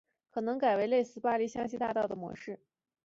[0.31, 2.59] 可能改为类似巴黎香榭大道的模式